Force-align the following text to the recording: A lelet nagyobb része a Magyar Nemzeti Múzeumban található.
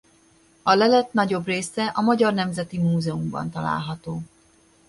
A 0.63 0.73
lelet 0.73 1.13
nagyobb 1.13 1.45
része 1.45 1.85
a 1.87 2.01
Magyar 2.01 2.33
Nemzeti 2.33 2.77
Múzeumban 2.77 3.49
található. 3.49 4.21